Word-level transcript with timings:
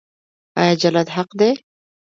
آیا 0.59 0.73
جنت 0.81 1.07
حق 1.15 1.29
دی؟ 1.39 1.51